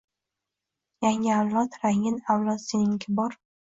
Yangi 1.05 1.33
avlod, 1.37 1.79
rangin 1.87 2.21
avlod 2.35 2.67
sening 2.69 3.01
kibor 3.09 3.43